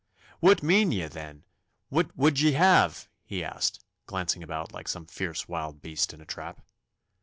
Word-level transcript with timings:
'What 0.39 0.63
mean 0.63 0.91
ye, 0.91 1.05
then? 1.05 1.43
What 1.89 2.17
would 2.17 2.39
ye 2.39 2.53
have?' 2.53 3.07
he 3.23 3.43
asked, 3.43 3.85
glancing 4.07 4.41
about 4.41 4.71
like 4.73 4.87
some 4.87 5.05
fierce 5.05 5.47
wild 5.47 5.83
beast 5.83 6.11
in 6.11 6.19
a 6.19 6.25
trap. 6.25 6.61